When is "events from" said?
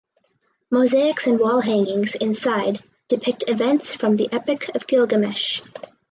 3.47-4.15